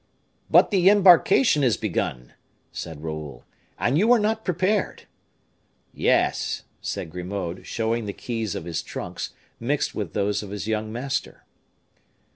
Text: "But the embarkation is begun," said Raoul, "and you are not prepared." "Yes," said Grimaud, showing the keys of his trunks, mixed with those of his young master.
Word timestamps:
"But 0.49 0.71
the 0.71 0.89
embarkation 0.89 1.63
is 1.63 1.77
begun," 1.77 2.33
said 2.71 3.03
Raoul, 3.03 3.45
"and 3.77 3.99
you 3.99 4.11
are 4.13 4.17
not 4.19 4.43
prepared." 4.43 5.03
"Yes," 5.93 6.63
said 6.81 7.11
Grimaud, 7.11 7.67
showing 7.67 8.07
the 8.07 8.11
keys 8.11 8.55
of 8.55 8.65
his 8.65 8.81
trunks, 8.81 9.33
mixed 9.59 9.93
with 9.93 10.13
those 10.13 10.41
of 10.41 10.49
his 10.49 10.67
young 10.67 10.91
master. 10.91 11.45